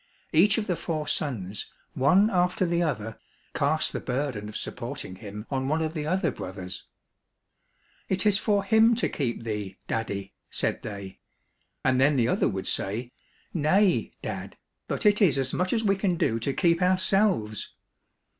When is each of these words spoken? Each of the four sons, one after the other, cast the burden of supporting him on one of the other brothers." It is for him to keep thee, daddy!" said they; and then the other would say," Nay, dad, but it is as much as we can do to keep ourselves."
Each 0.33 0.57
of 0.57 0.65
the 0.65 0.75
four 0.75 1.07
sons, 1.07 1.71
one 1.93 2.31
after 2.31 2.65
the 2.65 2.81
other, 2.81 3.19
cast 3.53 3.93
the 3.93 3.99
burden 3.99 4.49
of 4.49 4.57
supporting 4.57 5.17
him 5.17 5.45
on 5.51 5.67
one 5.67 5.83
of 5.83 5.93
the 5.93 6.07
other 6.07 6.31
brothers." 6.31 6.87
It 8.09 8.25
is 8.25 8.39
for 8.39 8.63
him 8.63 8.95
to 8.95 9.07
keep 9.07 9.43
thee, 9.43 9.77
daddy!" 9.85 10.33
said 10.49 10.81
they; 10.81 11.19
and 11.85 12.01
then 12.01 12.15
the 12.15 12.27
other 12.29 12.47
would 12.47 12.65
say," 12.65 13.11
Nay, 13.53 14.15
dad, 14.23 14.57
but 14.87 15.05
it 15.05 15.21
is 15.21 15.37
as 15.37 15.53
much 15.53 15.71
as 15.71 15.83
we 15.83 15.95
can 15.95 16.15
do 16.15 16.39
to 16.39 16.51
keep 16.51 16.81
ourselves." 16.81 17.75